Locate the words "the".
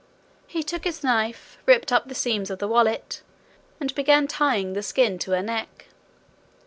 2.07-2.15, 2.57-2.67, 4.73-4.81